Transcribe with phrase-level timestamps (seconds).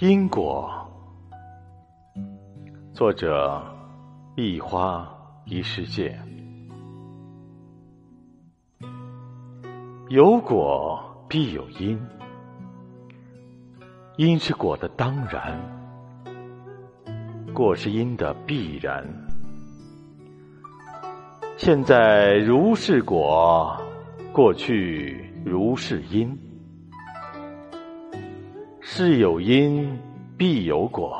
[0.00, 0.66] 因果，
[2.94, 3.62] 作者：
[4.34, 5.06] 一花
[5.44, 6.18] 一世界。
[10.08, 12.00] 有果必有因，
[14.16, 15.60] 因是果的当然，
[17.52, 19.06] 果是因的必然。
[21.58, 23.78] 现在如是果，
[24.32, 26.49] 过去如是因。
[28.92, 29.96] 事有因，
[30.36, 31.16] 必有果。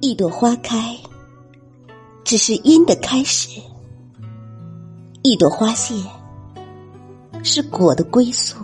[0.00, 0.96] 一朵花开，
[2.22, 3.60] 只是因的开始；
[5.24, 5.96] 一朵花谢，
[7.42, 8.56] 是果的归宿。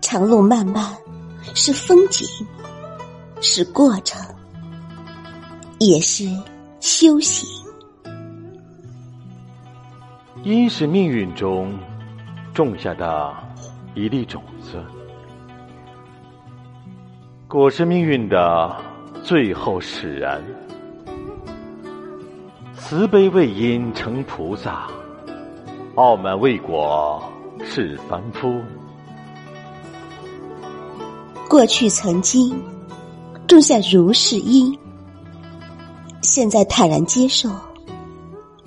[0.00, 0.92] 长路漫漫，
[1.54, 2.26] 是风景，
[3.40, 4.20] 是过程，
[5.78, 6.28] 也是
[6.80, 7.48] 修行。
[10.42, 11.72] 因是命运中。
[12.60, 13.34] 种下的
[13.94, 14.84] 一粒种子，
[17.48, 18.76] 果是命运的
[19.22, 20.44] 最后使然。
[22.76, 24.86] 慈悲为因成菩萨，
[25.94, 27.22] 傲慢为果
[27.64, 28.60] 是凡夫。
[31.48, 32.62] 过去曾经
[33.48, 34.78] 种下如是因，
[36.20, 37.48] 现在坦然接受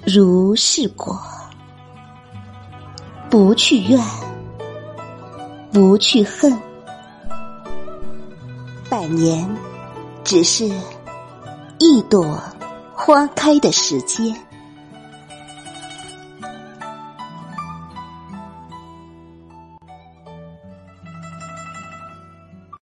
[0.03, 1.15] 如是果。
[3.33, 3.99] 不去怨，
[5.71, 6.55] 不去恨，
[8.87, 9.49] 百年
[10.23, 10.71] 只是
[11.79, 12.39] 一朵
[12.93, 14.39] 花开的时间。